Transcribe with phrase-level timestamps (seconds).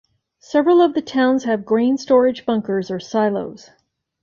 [0.39, 3.69] Several of the towns have grain storage bunkers or silos.